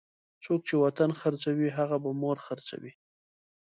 [0.43, 2.91] څوک چې وطن خرڅوي هغه به مور خرڅوي.